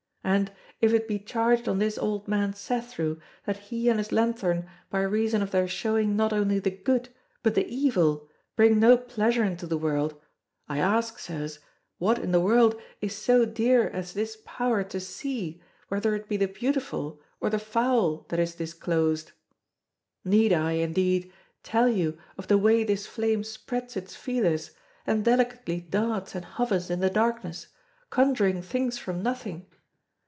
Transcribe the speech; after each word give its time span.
And, 0.23 0.51
if 0.79 0.93
it 0.93 1.07
be 1.07 1.17
charged 1.17 1.67
on 1.67 1.79
this 1.79 1.97
old 1.97 2.27
man 2.27 2.53
Cethru 2.53 3.19
that 3.47 3.57
he 3.57 3.89
and 3.89 3.97
his 3.99 4.11
lanthorn 4.11 4.69
by 4.91 5.01
reason 5.01 5.41
of 5.41 5.49
their 5.49 5.67
showing 5.67 6.15
not 6.15 6.31
only 6.31 6.59
the 6.59 6.69
good 6.69 7.09
but 7.41 7.55
the 7.55 7.67
evil 7.67 8.29
bring 8.55 8.79
no 8.79 8.97
pleasure 8.97 9.43
into 9.43 9.65
the 9.65 9.79
world, 9.79 10.15
I 10.69 10.77
ask, 10.77 11.17
Sirs, 11.17 11.57
what 11.97 12.19
in 12.19 12.31
the 12.31 12.39
world 12.39 12.79
is 13.01 13.15
so 13.15 13.45
dear 13.47 13.89
as 13.89 14.13
this 14.13 14.37
power 14.45 14.83
to 14.85 14.99
see 14.99 15.59
whether 15.87 16.13
it 16.15 16.29
be 16.29 16.37
the 16.37 16.47
beautiful 16.47 17.19
or 17.41 17.49
the 17.49 17.59
foul 17.59 18.27
that 18.29 18.39
is 18.39 18.53
disclosed? 18.53 19.31
Need 20.23 20.53
I, 20.53 20.73
indeed, 20.73 21.33
tell 21.63 21.89
you 21.89 22.17
of 22.37 22.47
the 22.47 22.59
way 22.59 22.83
this 22.83 23.07
flame 23.07 23.43
spreads 23.43 23.97
its 23.97 24.15
feelers, 24.15 24.69
and 25.07 25.25
delicately 25.25 25.79
darts 25.81 26.35
and 26.35 26.45
hovers 26.45 26.91
in 26.91 26.99
the 26.99 27.09
darkness, 27.09 27.67
conjuring 28.11 28.61
things 28.61 28.99
from 28.99 29.21
nothing? 29.23 29.65